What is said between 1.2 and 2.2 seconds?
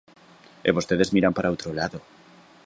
para outro lado.